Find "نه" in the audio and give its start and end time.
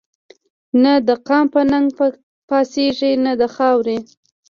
0.83-0.93, 3.25-3.31